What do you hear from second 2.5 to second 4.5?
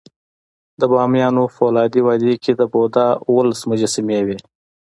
د بودا اوولس مجسمې وې